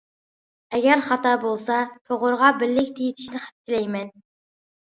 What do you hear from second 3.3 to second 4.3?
تىلەيمەن.